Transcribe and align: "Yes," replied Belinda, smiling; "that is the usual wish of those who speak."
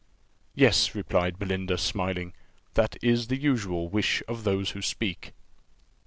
"Yes," 0.55 0.95
replied 0.95 1.37
Belinda, 1.37 1.77
smiling; 1.77 2.33
"that 2.73 2.97
is 3.03 3.27
the 3.27 3.37
usual 3.39 3.87
wish 3.87 4.23
of 4.27 4.45
those 4.45 4.71
who 4.71 4.81
speak." 4.81 5.33